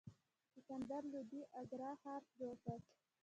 [0.53, 2.79] سکندر لودي اګره ښار جوړ کړ.